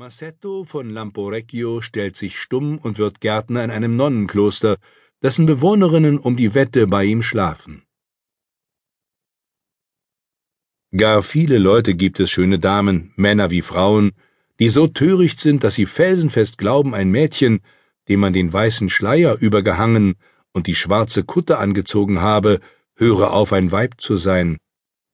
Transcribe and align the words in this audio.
Massetto 0.00 0.64
von 0.64 0.88
Lamporecchio 0.88 1.82
stellt 1.82 2.16
sich 2.16 2.38
stumm 2.38 2.78
und 2.78 2.96
wird 2.96 3.20
Gärtner 3.20 3.62
in 3.62 3.70
einem 3.70 3.96
Nonnenkloster, 3.96 4.78
dessen 5.22 5.44
Bewohnerinnen 5.44 6.16
um 6.16 6.38
die 6.38 6.54
Wette 6.54 6.86
bei 6.86 7.04
ihm 7.04 7.20
schlafen. 7.20 7.82
Gar 10.96 11.22
viele 11.22 11.58
Leute 11.58 11.94
gibt 11.94 12.18
es, 12.18 12.30
schöne 12.30 12.58
Damen, 12.58 13.12
Männer 13.16 13.50
wie 13.50 13.60
Frauen, 13.60 14.12
die 14.58 14.70
so 14.70 14.86
töricht 14.86 15.38
sind, 15.38 15.64
dass 15.64 15.74
sie 15.74 15.84
felsenfest 15.84 16.56
glauben, 16.56 16.94
ein 16.94 17.10
Mädchen, 17.10 17.60
dem 18.08 18.20
man 18.20 18.32
den 18.32 18.50
weißen 18.50 18.88
Schleier 18.88 19.36
übergehangen 19.38 20.14
und 20.54 20.66
die 20.66 20.76
schwarze 20.76 21.24
Kutte 21.24 21.58
angezogen 21.58 22.22
habe, 22.22 22.60
höre 22.96 23.32
auf, 23.34 23.52
ein 23.52 23.70
Weib 23.70 24.00
zu 24.00 24.16
sein, 24.16 24.56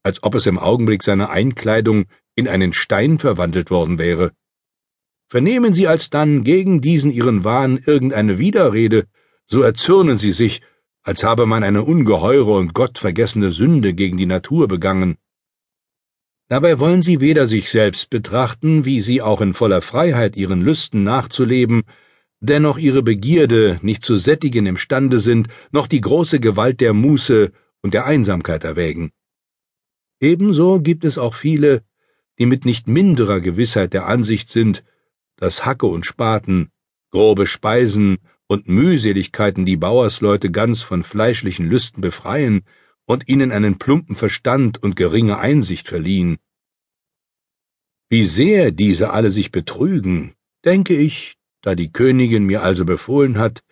als 0.05 0.23
ob 0.23 0.37
es 0.37 0.47
im 0.47 0.61
Augenblick 0.61 1.03
seiner 1.03 1.31
Einkleidung 1.31 2.05
in 2.37 2.47
einen 2.47 2.73
Stein 2.73 3.19
verwandelt 3.19 3.73
worden 3.73 3.99
wäre. 3.99 4.31
Vernehmen 5.29 5.73
Sie 5.73 5.89
alsdann 5.89 6.45
gegen 6.45 6.81
diesen 6.81 7.11
Ihren 7.11 7.43
Wahn 7.43 7.81
irgendeine 7.85 8.39
Widerrede, 8.39 9.07
so 9.47 9.63
erzürnen 9.63 10.19
Sie 10.19 10.33
sich, 10.33 10.63
als 11.03 11.25
habe 11.25 11.47
man 11.47 11.65
eine 11.65 11.83
ungeheure 11.83 12.53
und 12.53 12.75
gottvergessene 12.75 13.51
Sünde 13.51 13.95
gegen 13.95 14.17
die 14.17 14.27
Natur 14.27 14.69
begangen. 14.69 15.17
Dabei 16.49 16.79
wollen 16.79 17.03
Sie 17.03 17.21
weder 17.21 17.49
sich 17.49 17.71
selbst 17.71 18.09
betrachten, 18.09 18.85
wie 18.85 19.01
Sie 19.01 19.21
auch 19.21 19.41
in 19.41 19.53
voller 19.53 19.83
Freiheit 19.83 20.37
Ihren 20.37 20.63
Lüsten 20.63 21.03
nachzuleben, 21.03 21.83
dennoch 22.39 22.79
Ihre 22.79 23.03
Begierde 23.03 23.81
nicht 23.83 24.05
zu 24.05 24.19
sättigen 24.19 24.67
imstande 24.67 25.19
sind, 25.19 25.49
noch 25.73 25.89
die 25.89 26.01
große 26.01 26.39
Gewalt 26.39 26.81
der 26.81 26.93
Muße 26.93 27.51
und 27.83 27.95
der 27.95 28.07
Einsamkeit 28.07 28.63
erwägen. 28.63 29.11
Ebenso 30.21 30.81
gibt 30.81 31.05
es 31.05 31.19
auch 31.19 31.35
viele, 31.35 31.83
die 32.39 32.47
mit 32.47 32.65
nicht 32.65 32.87
minderer 32.87 33.41
Gewissheit 33.41 33.93
der 33.93 34.07
Ansicht 34.07 34.49
sind, 34.49 34.85
dass 35.37 35.65
Hacke 35.65 35.87
und 35.87 36.07
Spaten, 36.07 36.71
grobe 37.11 37.47
Speisen 37.47 38.19
und 38.47 38.69
Mühseligkeiten 38.69 39.65
die 39.65 39.77
Bauersleute 39.77 40.51
ganz 40.51 40.83
von 40.83 41.03
fleischlichen 41.03 41.69
Lüsten 41.69 42.01
befreien 42.01 42.63
und 43.07 43.29
ihnen 43.29 43.53
einen 43.53 43.79
plumpen 43.79 44.17
Verstand 44.17 44.83
und 44.83 44.97
geringe 44.97 45.39
Einsicht 45.39 45.89
verliehen. 45.89 46.39
Wie 48.09 48.25
sehr 48.25 48.71
diese 48.71 49.11
alle 49.11 49.31
sich 49.31 49.51
betrügen, 49.51 50.35
denke 50.65 50.95
ich, 50.95 51.37
da 51.63 51.75
die 51.75 51.93
Königin 51.93 52.45
mir 52.45 52.63
also 52.63 52.85
befohlen 52.85 53.39
hat, 53.39 53.63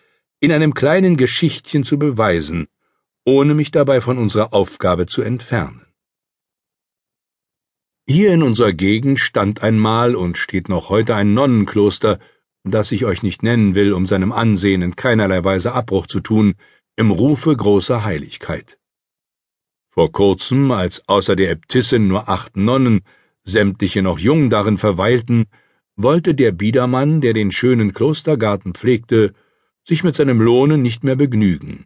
in 0.40 0.50
einem 0.52 0.74
kleinen 0.74 1.16
Geschichtchen 1.16 1.84
zu 1.84 1.98
beweisen, 1.98 2.66
ohne 3.24 3.54
mich 3.54 3.70
dabei 3.70 4.00
von 4.00 4.18
unserer 4.18 4.52
Aufgabe 4.52 5.06
zu 5.06 5.22
entfernen. 5.22 5.83
Hier 8.06 8.34
in 8.34 8.42
unserer 8.42 8.74
Gegend 8.74 9.18
stand 9.18 9.62
einmal 9.62 10.14
und 10.14 10.36
steht 10.36 10.68
noch 10.68 10.90
heute 10.90 11.14
ein 11.14 11.32
Nonnenkloster, 11.32 12.18
das 12.62 12.92
ich 12.92 13.06
euch 13.06 13.22
nicht 13.22 13.42
nennen 13.42 13.74
will, 13.74 13.94
um 13.94 14.06
seinem 14.06 14.30
Ansehen 14.30 14.82
in 14.82 14.94
keinerlei 14.94 15.42
Weise 15.42 15.72
Abbruch 15.72 16.06
zu 16.06 16.20
tun, 16.20 16.54
im 16.96 17.10
Rufe 17.10 17.56
großer 17.56 18.04
Heiligkeit. 18.04 18.78
Vor 19.88 20.12
kurzem, 20.12 20.70
als 20.70 21.08
außer 21.08 21.34
der 21.34 21.50
Äbtissin 21.50 22.06
nur 22.06 22.28
acht 22.28 22.58
Nonnen, 22.58 23.00
sämtliche 23.42 24.02
noch 24.02 24.18
jung 24.18 24.50
darin 24.50 24.76
verweilten, 24.76 25.46
wollte 25.96 26.34
der 26.34 26.52
Biedermann, 26.52 27.22
der 27.22 27.32
den 27.32 27.52
schönen 27.52 27.94
Klostergarten 27.94 28.74
pflegte, 28.74 29.32
sich 29.82 30.04
mit 30.04 30.14
seinem 30.14 30.42
Lohne 30.42 30.76
nicht 30.76 31.04
mehr 31.04 31.16
begnügen. 31.16 31.84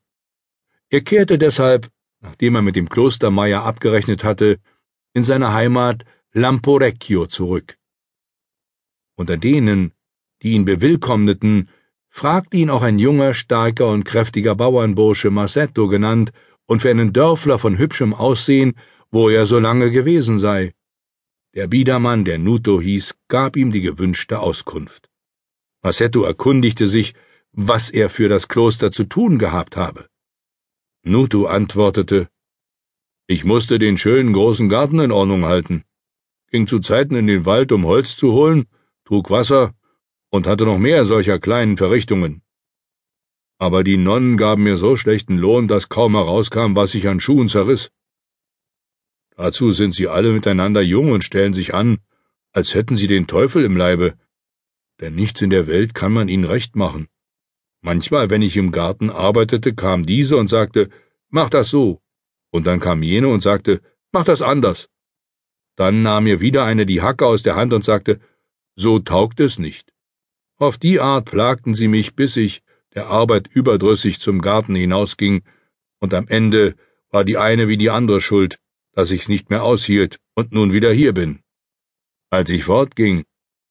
Er 0.91 1.03
kehrte 1.03 1.39
deshalb, 1.39 1.91
nachdem 2.21 2.57
er 2.57 2.63
mit 2.63 2.75
dem 2.75 2.89
Klostermeier 2.89 3.63
abgerechnet 3.63 4.25
hatte, 4.25 4.59
in 5.19 5.25
seine 5.25 5.53
Heimat 5.53 6.05
Lamporecchio 6.33 7.27
zurück. 7.27 7.77
Unter 9.17 9.37
denen, 9.37 9.93
die 10.43 10.53
ihn 10.53 10.65
bewillkommneten, 10.65 11.69
fragte 12.09 12.57
ihn 12.57 12.71
auch 12.71 12.83
ein 12.83 13.01
junger, 13.01 13.35
starker 13.35 13.89
und 13.89 14.05
kräftiger 14.05 14.55
Bauernbursche 14.55 15.31
Massetto 15.31 15.89
genannt 15.89 16.31
und 16.67 16.83
für 16.83 16.91
einen 16.91 17.13
Dörfler 17.13 17.59
von 17.59 17.79
hübschem 17.79 18.15
Aussehen, 18.15 18.75
wo 19.11 19.29
er 19.29 19.45
so 19.47 19.59
lange 19.59 19.91
gewesen 19.91 20.39
sei. 20.39 20.73
Der 21.55 21.67
Biedermann, 21.67 22.25
der 22.25 22.39
Nuto 22.39 22.81
hieß, 22.81 23.17
gab 23.27 23.57
ihm 23.57 23.73
die 23.73 23.81
gewünschte 23.81 24.39
Auskunft. 24.39 25.11
Massetto 25.83 26.23
erkundigte 26.23 26.87
sich, 26.87 27.15
was 27.53 27.91
er 27.91 28.09
für 28.09 28.29
das 28.29 28.47
Kloster 28.47 28.93
zu 28.93 29.03
tun 29.05 29.39
gehabt 29.39 29.77
habe. 29.77 30.07
Nuto 31.03 31.47
antwortete, 31.47 32.29
ich 33.31 33.45
musste 33.45 33.79
den 33.79 33.99
schönen 33.99 34.33
großen 34.33 34.71
Garten 34.71 35.01
in 35.01 35.13
Ordnung 35.13 35.45
halten, 35.45 35.85
ging 36.51 36.67
zu 36.67 36.79
Zeiten 36.79 37.15
in 37.15 37.27
den 37.27 37.45
Wald, 37.45 37.73
um 37.73 37.85
Holz 37.85 38.17
zu 38.17 38.33
holen, 38.33 38.67
trug 39.05 39.29
Wasser 39.29 39.75
und 40.31 40.47
hatte 40.47 40.65
noch 40.65 40.79
mehr 40.79 41.05
solcher 41.05 41.39
kleinen 41.39 41.77
Verrichtungen. 41.77 42.41
Aber 43.59 43.85
die 43.85 43.99
Nonnen 43.99 44.39
gaben 44.39 44.63
mir 44.63 44.79
so 44.79 44.97
schlechten 44.97 45.37
Lohn, 45.37 45.69
dass 45.69 45.91
kaum 45.91 46.15
herauskam, 46.15 46.75
was 46.75 46.95
ich 46.95 47.07
an 47.07 47.21
Schuhen 47.21 47.49
zerriss. 47.49 47.91
Dazu 49.37 49.73
sind 49.73 49.95
sie 49.95 50.09
alle 50.09 50.33
miteinander 50.33 50.81
jung 50.81 51.13
und 51.13 51.23
stellen 51.23 51.53
sich 51.53 51.75
an, 51.75 51.99
als 52.53 52.75
hätten 52.75 52.97
sie 52.97 53.09
den 53.09 53.27
Teufel 53.27 53.63
im 53.63 53.77
Leibe, 53.77 54.15
denn 55.01 55.15
nichts 55.15 55.43
in 55.43 55.51
der 55.51 55.67
Welt 55.67 55.95
kann 55.95 56.15
man 56.15 56.29
ihnen 56.29 56.45
recht 56.45 56.77
machen. 56.77 57.09
Manchmal, 57.83 58.31
wenn 58.31 58.41
ich 58.41 58.57
im 58.57 58.73
Garten 58.73 59.11
arbeitete, 59.11 59.75
kam 59.75 60.07
diese 60.07 60.39
und 60.39 60.49
sagte, 60.49 60.89
mach 61.29 61.51
das 61.51 61.69
so, 61.69 62.01
und 62.51 62.67
dann 62.67 62.81
kam 62.81 63.03
jene 63.03 63.29
und 63.29 63.43
sagte, 63.43 63.81
mach 64.13 64.25
das 64.25 64.43
anders. 64.43 64.89
Dann 65.77 66.03
nahm 66.03 66.25
mir 66.25 66.41
wieder 66.41 66.65
eine 66.65 66.87
die 66.87 67.03
Hacke 67.03 67.27
aus 67.27 67.43
der 67.43 67.57
Hand 67.57 67.73
und 67.73 67.85
sagte, 67.85 68.21
so 68.75 68.99
taugt 68.99 69.41
es 69.41 69.59
nicht. 69.59 69.93
Auf 70.57 70.77
die 70.77 71.01
Art 71.01 71.27
plagten 71.27 71.75
sie 71.75 71.89
mich, 71.89 72.15
bis 72.17 72.37
ich, 72.37 72.63
der 72.95 73.07
Arbeit 73.07 73.49
überdrüssig, 73.49 74.21
zum 74.21 74.41
Garten 74.41 74.75
hinausging, 74.75 75.43
und 76.01 76.15
am 76.15 76.27
Ende 76.29 76.75
war 77.11 77.25
die 77.25 77.37
eine 77.37 77.69
wie 77.69 77.77
die 77.77 77.91
andere 77.91 78.21
schuld, 78.21 78.59
dass 78.93 79.11
ich's 79.11 79.29
nicht 79.29 79.51
mehr 79.51 79.63
aushielt 79.63 80.19
und 80.35 80.53
nun 80.53 80.73
wieder 80.73 80.93
hier 80.93 81.13
bin. 81.13 81.41
Als 82.31 82.51
ich 82.51 82.65
fortging, 82.65 83.25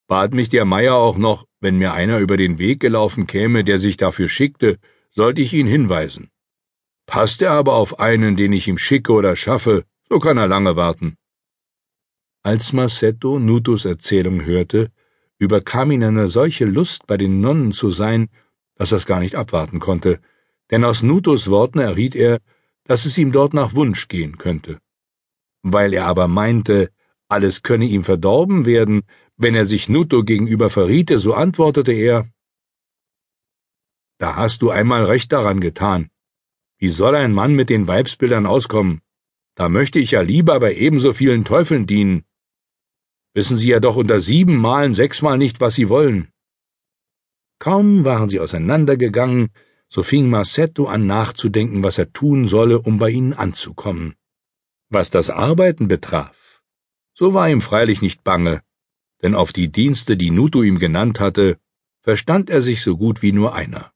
bat 0.07 0.33
mich 0.33 0.49
der 0.49 0.65
Meier 0.65 0.95
auch 0.95 1.17
noch, 1.17 1.45
wenn 1.59 1.77
mir 1.77 1.93
einer 1.93 2.19
über 2.19 2.37
den 2.37 2.57
Weg 2.57 2.79
gelaufen 2.79 3.27
käme, 3.27 3.63
der 3.63 3.79
sich 3.79 3.97
dafür 3.97 4.29
schickte, 4.29 4.79
sollte 5.11 5.41
ich 5.41 5.53
ihn 5.53 5.67
hinweisen. 5.67 6.29
Passt 7.07 7.41
er 7.41 7.51
aber 7.51 7.75
auf 7.75 7.99
einen, 7.99 8.35
den 8.35 8.51
ich 8.51 8.67
ihm 8.67 8.77
schicke 8.77 9.13
oder 9.13 9.35
schaffe, 9.35 9.85
so 10.09 10.19
kann 10.19 10.37
er 10.37 10.47
lange 10.47 10.75
warten. 10.75 11.17
Als 12.43 12.73
Massetto 12.73 13.39
Nutos 13.39 13.85
Erzählung 13.85 14.43
hörte, 14.43 14.91
überkam 15.39 15.91
ihn 15.91 16.03
eine 16.03 16.27
solche 16.27 16.65
Lust, 16.65 17.07
bei 17.07 17.17
den 17.17 17.39
Nonnen 17.39 17.71
zu 17.71 17.89
sein, 17.91 18.29
dass 18.75 18.91
er 18.91 18.97
es 18.97 19.05
gar 19.05 19.21
nicht 19.21 19.35
abwarten 19.35 19.79
konnte, 19.79 20.19
denn 20.69 20.83
aus 20.83 21.01
Nutos 21.01 21.49
Worten 21.49 21.79
erriet 21.79 22.13
er, 22.13 22.39
dass 22.83 23.05
es 23.05 23.17
ihm 23.17 23.31
dort 23.31 23.53
nach 23.53 23.73
Wunsch 23.73 24.09
gehen 24.09 24.37
könnte. 24.37 24.79
Weil 25.63 25.93
er 25.93 26.05
aber 26.07 26.27
meinte, 26.27 26.91
alles 27.29 27.63
könne 27.63 27.85
ihm 27.85 28.03
verdorben 28.03 28.65
werden, 28.65 29.03
wenn 29.37 29.55
er 29.55 29.65
sich 29.65 29.87
Nuto 29.87 30.23
gegenüber 30.23 30.69
verriete, 30.69 31.19
so 31.19 31.33
antwortete 31.33 31.93
er 31.93 32.27
Da 34.17 34.35
hast 34.35 34.61
du 34.61 34.71
einmal 34.71 35.05
recht 35.05 35.31
daran 35.31 35.61
getan. 35.61 36.09
Wie 36.77 36.89
soll 36.89 37.15
ein 37.15 37.33
Mann 37.33 37.55
mit 37.55 37.69
den 37.69 37.87
Weibsbildern 37.87 38.45
auskommen? 38.45 39.01
Da 39.55 39.69
möchte 39.69 39.99
ich 39.99 40.11
ja 40.11 40.21
lieber 40.21 40.59
bei 40.59 40.75
ebenso 40.75 41.13
vielen 41.13 41.43
Teufeln 41.43 41.87
dienen. 41.87 42.23
Wissen 43.33 43.57
Sie 43.57 43.69
ja 43.69 43.79
doch 43.79 43.95
unter 43.95 44.21
sieben 44.21 44.57
Malen 44.57 44.93
sechsmal 44.93 45.37
nicht, 45.37 45.59
was 45.59 45.75
Sie 45.75 45.89
wollen. 45.89 46.31
Kaum 47.59 48.05
waren 48.05 48.29
sie 48.29 48.39
auseinandergegangen, 48.39 49.49
so 49.89 50.03
fing 50.03 50.29
Massetto 50.29 50.85
an 50.85 51.07
nachzudenken, 51.07 51.83
was 51.83 51.97
er 51.97 52.13
tun 52.13 52.47
solle, 52.47 52.79
um 52.79 52.99
bei 52.99 53.09
ihnen 53.09 53.33
anzukommen. 53.33 54.15
Was 54.89 55.09
das 55.09 55.29
Arbeiten 55.29 55.87
betraf, 55.87 56.61
so 57.13 57.33
war 57.33 57.49
ihm 57.49 57.61
freilich 57.61 58.01
nicht 58.01 58.23
bange, 58.23 58.61
denn 59.23 59.33
auf 59.33 59.53
die 59.53 59.69
Dienste, 59.71 60.17
die 60.17 60.29
Nuto 60.29 60.61
ihm 60.61 60.77
genannt 60.77 61.19
hatte, 61.19 61.57
verstand 62.01 62.49
er 62.49 62.61
sich 62.61 62.81
so 62.81 62.95
gut 62.95 63.21
wie 63.23 63.31
nur 63.31 63.55
einer. 63.55 63.91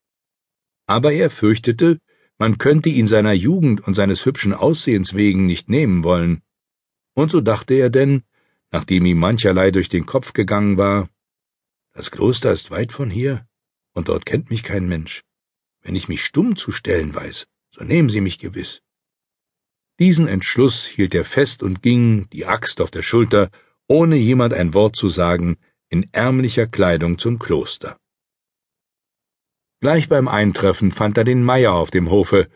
Aber 0.87 1.13
er 1.13 1.29
fürchtete, 1.29 1.99
man 2.41 2.57
könnte 2.57 2.89
ihn 2.89 3.05
seiner 3.05 3.33
Jugend 3.33 3.85
und 3.85 3.93
seines 3.93 4.25
hübschen 4.25 4.51
Aussehens 4.51 5.13
wegen 5.13 5.45
nicht 5.45 5.69
nehmen 5.69 6.03
wollen. 6.03 6.41
Und 7.13 7.29
so 7.29 7.39
dachte 7.39 7.75
er 7.75 7.91
denn, 7.91 8.23
nachdem 8.71 9.05
ihm 9.05 9.19
mancherlei 9.19 9.69
durch 9.69 9.89
den 9.89 10.07
Kopf 10.07 10.33
gegangen 10.33 10.75
war, 10.75 11.07
das 11.93 12.09
Kloster 12.09 12.51
ist 12.51 12.71
weit 12.71 12.93
von 12.93 13.11
hier, 13.11 13.45
und 13.93 14.09
dort 14.09 14.25
kennt 14.25 14.49
mich 14.49 14.63
kein 14.63 14.87
Mensch. 14.87 15.21
Wenn 15.83 15.95
ich 15.95 16.07
mich 16.07 16.25
stumm 16.25 16.55
zu 16.55 16.71
stellen 16.71 17.13
weiß, 17.13 17.45
so 17.69 17.83
nehmen 17.83 18.09
sie 18.09 18.21
mich 18.21 18.39
gewiss. 18.39 18.81
Diesen 19.99 20.27
Entschluss 20.27 20.87
hielt 20.87 21.13
er 21.13 21.25
fest 21.25 21.61
und 21.61 21.83
ging, 21.83 22.27
die 22.31 22.47
Axt 22.47 22.81
auf 22.81 22.89
der 22.89 23.03
Schulter, 23.03 23.51
ohne 23.87 24.15
jemand 24.15 24.55
ein 24.55 24.73
Wort 24.73 24.95
zu 24.95 25.09
sagen, 25.09 25.57
in 25.89 26.11
ärmlicher 26.11 26.65
Kleidung 26.65 27.19
zum 27.19 27.37
Kloster. 27.37 28.00
Gleich 29.81 30.07
beim 30.07 30.27
Eintreffen 30.27 30.91
fand 30.91 31.17
er 31.17 31.23
den 31.23 31.43
Meier 31.43 31.73
auf 31.73 31.89
dem 31.89 32.11
Hofe 32.11 32.47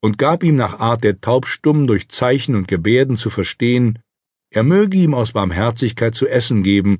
und 0.00 0.18
gab 0.18 0.42
ihm 0.42 0.56
nach 0.56 0.80
Art 0.80 1.04
der 1.04 1.20
Taubstumm 1.20 1.86
durch 1.86 2.08
Zeichen 2.08 2.56
und 2.56 2.66
Gebärden 2.66 3.16
zu 3.16 3.30
verstehen, 3.30 4.00
er 4.50 4.64
möge 4.64 4.98
ihm 4.98 5.14
aus 5.14 5.32
Barmherzigkeit 5.32 6.16
zu 6.16 6.26
essen 6.26 6.64
geben 6.64 6.98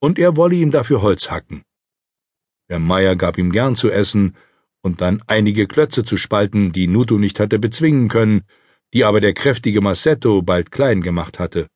und 0.00 0.18
er 0.18 0.36
wolle 0.36 0.56
ihm 0.56 0.72
dafür 0.72 1.00
Holz 1.00 1.30
hacken. 1.30 1.62
Der 2.68 2.80
Meier 2.80 3.14
gab 3.14 3.38
ihm 3.38 3.52
gern 3.52 3.76
zu 3.76 3.88
essen 3.88 4.36
und 4.82 5.00
dann 5.00 5.22
einige 5.28 5.68
Klötze 5.68 6.02
zu 6.02 6.16
spalten, 6.16 6.72
die 6.72 6.88
Nuto 6.88 7.16
nicht 7.16 7.38
hatte 7.38 7.58
bezwingen 7.58 8.08
können, 8.08 8.42
die 8.92 9.04
aber 9.04 9.20
der 9.20 9.32
kräftige 9.32 9.80
Massetto 9.80 10.42
bald 10.42 10.72
klein 10.72 11.02
gemacht 11.02 11.38
hatte. 11.38 11.68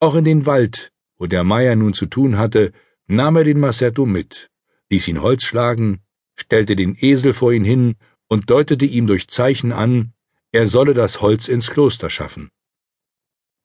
Auch 0.00 0.16
in 0.16 0.24
den 0.24 0.44
Wald, 0.44 0.90
wo 1.18 1.26
der 1.26 1.44
Meier 1.44 1.76
nun 1.76 1.94
zu 1.94 2.06
tun 2.06 2.36
hatte, 2.36 2.72
nahm 3.06 3.36
er 3.36 3.44
den 3.44 3.60
Massetto 3.60 4.06
mit, 4.06 4.50
ließ 4.90 5.06
ihn 5.08 5.22
Holz 5.22 5.44
schlagen, 5.44 6.01
stellte 6.36 6.76
den 6.76 6.96
Esel 6.98 7.34
vor 7.34 7.52
ihn 7.52 7.64
hin 7.64 7.96
und 8.28 8.50
deutete 8.50 8.84
ihm 8.84 9.06
durch 9.06 9.28
Zeichen 9.28 9.72
an, 9.72 10.12
er 10.52 10.66
solle 10.66 10.94
das 10.94 11.20
Holz 11.20 11.48
ins 11.48 11.70
Kloster 11.70 12.10
schaffen. 12.10 12.50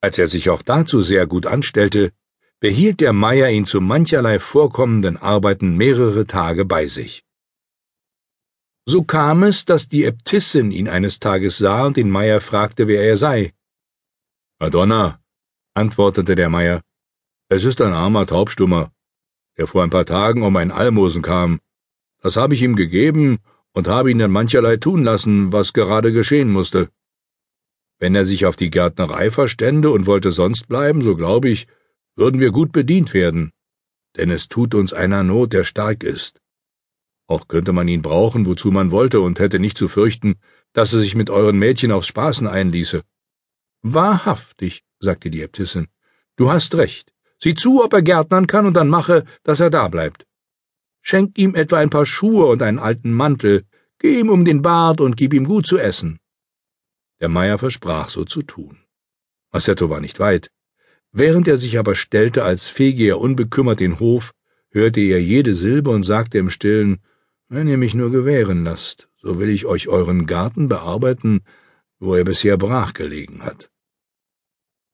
Als 0.00 0.18
er 0.18 0.28
sich 0.28 0.50
auch 0.50 0.62
dazu 0.62 1.02
sehr 1.02 1.26
gut 1.26 1.46
anstellte, 1.46 2.12
behielt 2.60 3.00
der 3.00 3.12
Meier 3.12 3.50
ihn 3.50 3.66
zu 3.66 3.80
mancherlei 3.80 4.38
vorkommenden 4.38 5.16
Arbeiten 5.16 5.76
mehrere 5.76 6.26
Tage 6.26 6.64
bei 6.64 6.86
sich. 6.86 7.24
So 8.86 9.02
kam 9.02 9.42
es, 9.42 9.64
dass 9.64 9.88
die 9.88 10.04
Äbtissin 10.04 10.70
ihn 10.70 10.88
eines 10.88 11.18
Tages 11.18 11.58
sah 11.58 11.86
und 11.86 11.96
den 11.96 12.10
Meier 12.10 12.40
fragte, 12.40 12.88
wer 12.88 13.02
er 13.02 13.16
sei. 13.16 13.52
Madonna, 14.58 15.20
antwortete 15.74 16.34
der 16.34 16.48
Meier, 16.48 16.82
es 17.50 17.64
ist 17.64 17.80
ein 17.80 17.92
armer 17.92 18.26
Taubstummer, 18.26 18.90
der 19.56 19.66
vor 19.66 19.82
ein 19.82 19.90
paar 19.90 20.06
Tagen 20.06 20.42
um 20.42 20.56
ein 20.56 20.70
Almosen 20.70 21.22
kam. 21.22 21.60
Das 22.20 22.36
habe 22.36 22.54
ich 22.54 22.62
ihm 22.62 22.76
gegeben 22.76 23.38
und 23.72 23.88
habe 23.88 24.10
ihn 24.10 24.18
dann 24.18 24.30
mancherlei 24.30 24.76
tun 24.76 25.04
lassen, 25.04 25.52
was 25.52 25.72
gerade 25.72 26.12
geschehen 26.12 26.50
musste. 26.50 26.88
Wenn 27.98 28.14
er 28.14 28.24
sich 28.24 28.46
auf 28.46 28.56
die 28.56 28.70
Gärtnerei 28.70 29.30
verstände 29.30 29.90
und 29.90 30.06
wollte 30.06 30.30
sonst 30.30 30.68
bleiben, 30.68 31.02
so 31.02 31.16
glaube 31.16 31.48
ich, 31.48 31.66
würden 32.16 32.40
wir 32.40 32.50
gut 32.50 32.72
bedient 32.72 33.14
werden, 33.14 33.52
denn 34.16 34.30
es 34.30 34.48
tut 34.48 34.74
uns 34.74 34.92
einer 34.92 35.22
Not, 35.22 35.52
der 35.52 35.64
stark 35.64 36.02
ist. 36.02 36.40
Auch 37.28 37.46
könnte 37.46 37.72
man 37.72 37.88
ihn 37.88 38.02
brauchen, 38.02 38.46
wozu 38.46 38.70
man 38.70 38.90
wollte, 38.90 39.20
und 39.20 39.38
hätte 39.38 39.58
nicht 39.58 39.76
zu 39.76 39.88
fürchten, 39.88 40.36
dass 40.72 40.92
er 40.92 41.00
sich 41.00 41.14
mit 41.14 41.30
euren 41.30 41.58
Mädchen 41.58 41.92
aufs 41.92 42.08
Spaßen 42.08 42.46
einließe. 42.46 43.02
Wahrhaftig, 43.82 44.82
sagte 44.98 45.30
die 45.30 45.42
Äbtissin, 45.42 45.88
du 46.36 46.50
hast 46.50 46.74
recht. 46.74 47.12
Sieh 47.40 47.54
zu, 47.54 47.84
ob 47.84 47.92
er 47.92 48.02
gärtnern 48.02 48.46
kann, 48.46 48.66
und 48.66 48.74
dann 48.74 48.88
mache, 48.88 49.24
dass 49.44 49.60
er 49.60 49.70
da 49.70 49.88
bleibt. 49.88 50.26
Schenk 51.08 51.38
ihm 51.38 51.54
etwa 51.54 51.78
ein 51.78 51.88
paar 51.88 52.04
Schuhe 52.04 52.44
und 52.44 52.60
einen 52.60 52.78
alten 52.78 53.12
Mantel, 53.12 53.64
geh 53.98 54.20
ihm 54.20 54.28
um 54.28 54.44
den 54.44 54.60
Bart 54.60 55.00
und 55.00 55.16
gib 55.16 55.32
ihm 55.32 55.46
gut 55.46 55.66
zu 55.66 55.78
essen. 55.78 56.18
Der 57.18 57.30
Meier 57.30 57.58
versprach, 57.58 58.10
so 58.10 58.26
zu 58.26 58.42
tun. 58.42 58.76
Massetto 59.50 59.88
war 59.88 60.02
nicht 60.02 60.20
weit. 60.20 60.50
Während 61.10 61.48
er 61.48 61.56
sich 61.56 61.78
aber 61.78 61.94
stellte, 61.94 62.44
als 62.44 62.66
fege 62.68 63.04
er 63.04 63.20
unbekümmert 63.20 63.80
den 63.80 64.00
Hof, 64.00 64.34
hörte 64.68 65.00
er 65.00 65.22
jede 65.22 65.54
Silbe 65.54 65.88
und 65.92 66.02
sagte 66.02 66.36
im 66.36 66.50
Stillen, 66.50 66.98
wenn 67.48 67.68
ihr 67.68 67.78
mich 67.78 67.94
nur 67.94 68.10
gewähren 68.10 68.64
lasst, 68.64 69.08
so 69.16 69.40
will 69.40 69.48
ich 69.48 69.64
euch 69.64 69.88
euren 69.88 70.26
Garten 70.26 70.68
bearbeiten, 70.68 71.40
wo 71.98 72.16
er 72.16 72.24
bisher 72.24 72.58
brach 72.58 72.92
gelegen 72.92 73.42
hat. 73.42 73.70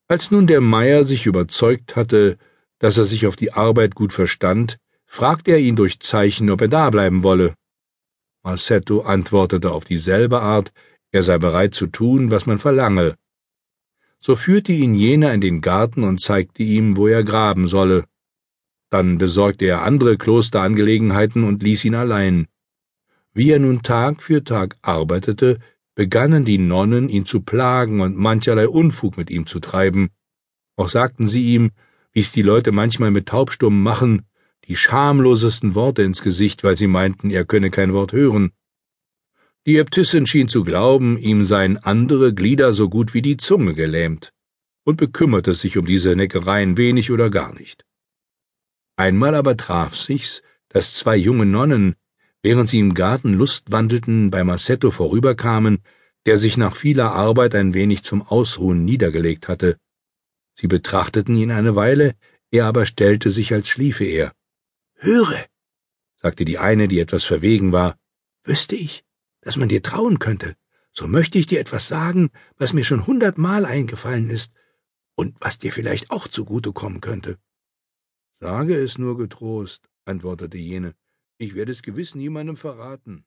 Als 0.07 0.31
nun 0.31 0.47
der 0.47 0.61
Meier 0.61 1.03
sich 1.03 1.25
überzeugt 1.25 1.97
hatte, 1.97 2.37
dass 2.79 2.97
er 2.97 3.03
sich 3.03 3.27
auf 3.27 3.35
die 3.35 3.51
Arbeit 3.51 3.95
gut 3.95 4.13
verstand, 4.13 4.79
fragte 5.15 5.51
er 5.51 5.59
ihn 5.59 5.77
durch 5.77 6.01
Zeichen, 6.01 6.49
ob 6.49 6.59
er 6.59 6.67
dableiben 6.67 7.23
wolle. 7.23 7.55
Marsetto 8.43 8.99
antwortete 8.99 9.71
auf 9.71 9.85
dieselbe 9.85 10.41
Art, 10.41 10.73
er 11.13 11.23
sei 11.23 11.37
bereit 11.37 11.73
zu 11.73 11.87
tun, 11.87 12.31
was 12.31 12.47
man 12.47 12.59
verlange. 12.59 13.15
So 14.19 14.35
führte 14.35 14.73
ihn 14.73 14.93
jener 14.93 15.33
in 15.33 15.39
den 15.39 15.61
Garten 15.61 16.03
und 16.03 16.19
zeigte 16.19 16.63
ihm, 16.63 16.97
wo 16.97 17.07
er 17.07 17.23
graben 17.23 17.67
solle. 17.67 18.03
Dann 18.89 19.17
besorgte 19.17 19.63
er 19.63 19.83
andere 19.83 20.17
Klosterangelegenheiten 20.17 21.45
und 21.45 21.63
ließ 21.63 21.85
ihn 21.85 21.95
allein. 21.95 22.47
Wie 23.33 23.51
er 23.51 23.59
nun 23.59 23.83
Tag 23.83 24.21
für 24.21 24.43
Tag 24.43 24.75
arbeitete, 24.81 25.59
begannen 25.95 26.43
die 26.43 26.57
Nonnen 26.57 27.07
ihn 27.07 27.25
zu 27.25 27.39
plagen 27.39 28.01
und 28.01 28.17
mancherlei 28.17 28.67
Unfug 28.67 29.15
mit 29.15 29.29
ihm 29.29 29.45
zu 29.45 29.61
treiben. 29.61 30.09
Auch 30.75 30.89
sagten 30.89 31.29
sie 31.29 31.53
ihm, 31.53 31.71
wie's 32.11 32.33
die 32.33 32.41
Leute 32.41 32.73
manchmal 32.73 33.11
mit 33.11 33.27
Taubstummen 33.27 33.81
machen, 33.81 34.25
die 34.67 34.75
schamlosesten 34.75 35.75
Worte 35.75 36.03
ins 36.03 36.21
Gesicht, 36.21 36.63
weil 36.63 36.75
sie 36.75 36.87
meinten, 36.87 37.29
er 37.29 37.45
könne 37.45 37.69
kein 37.71 37.93
Wort 37.93 38.13
hören. 38.13 38.51
Die 39.65 39.77
Äbtissin 39.77 40.27
schien 40.27 40.47
zu 40.47 40.63
glauben, 40.63 41.17
ihm 41.17 41.45
seien 41.45 41.77
andere 41.77 42.33
Glieder 42.33 42.73
so 42.73 42.89
gut 42.89 43.13
wie 43.13 43.21
die 43.21 43.37
Zunge 43.37 43.73
gelähmt 43.73 44.31
und 44.83 44.97
bekümmerte 44.97 45.55
sich 45.55 45.77
um 45.77 45.85
diese 45.85 46.15
Neckereien 46.15 46.77
wenig 46.77 47.11
oder 47.11 47.29
gar 47.31 47.53
nicht. 47.53 47.83
Einmal 48.95 49.33
aber 49.33 49.57
traf 49.57 49.95
sich's, 49.95 50.43
dass 50.69 50.93
zwei 50.93 51.15
junge 51.15 51.47
Nonnen, 51.47 51.95
während 52.43 52.69
sie 52.69 52.79
im 52.79 52.93
Garten 52.93 53.33
lustwandelten, 53.33 54.29
bei 54.29 54.43
Massetto 54.43 54.91
vorüberkamen, 54.91 55.79
der 56.27 56.37
sich 56.37 56.57
nach 56.57 56.75
vieler 56.75 57.11
Arbeit 57.11 57.55
ein 57.55 57.73
wenig 57.73 58.03
zum 58.03 58.21
Ausruhen 58.21 58.85
niedergelegt 58.85 59.47
hatte. 59.47 59.77
Sie 60.53 60.67
betrachteten 60.67 61.35
ihn 61.35 61.49
eine 61.49 61.75
Weile, 61.75 62.13
er 62.51 62.65
aber 62.65 62.85
stellte 62.85 63.31
sich, 63.31 63.51
als 63.51 63.67
schliefe 63.67 64.05
er. 64.05 64.34
Höre, 64.95 65.45
sagte 66.15 66.45
die 66.45 66.57
eine, 66.57 66.87
die 66.87 66.99
etwas 66.99 67.23
verwegen 67.25 67.71
war, 67.71 67.97
wüsste 68.43 68.75
ich, 68.75 69.03
dass 69.41 69.57
man 69.57 69.69
dir 69.69 69.83
trauen 69.83 70.19
könnte, 70.19 70.55
so 70.91 71.07
möchte 71.07 71.37
ich 71.37 71.45
dir 71.45 71.59
etwas 71.59 71.87
sagen, 71.87 72.31
was 72.57 72.73
mir 72.73 72.83
schon 72.85 73.05
hundertmal 73.05 73.65
eingefallen 73.65 74.29
ist 74.29 74.53
und 75.15 75.35
was 75.39 75.59
dir 75.59 75.71
vielleicht 75.71 76.09
auch 76.11 76.27
zugute 76.27 76.71
kommen 76.71 77.01
könnte. 77.01 77.37
Sage 78.39 78.75
es 78.75 78.97
nur 78.97 79.17
getrost, 79.17 79.89
antwortete 80.05 80.57
jene, 80.57 80.95
ich 81.37 81.53
werde 81.55 81.71
es 81.71 81.83
gewiss 81.83 82.15
niemandem 82.15 82.57
verraten. 82.57 83.25